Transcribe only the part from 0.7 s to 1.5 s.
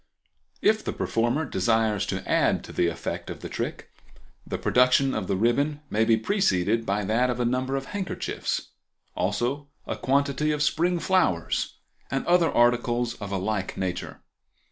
the performer